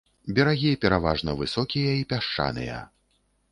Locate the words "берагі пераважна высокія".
0.37-1.93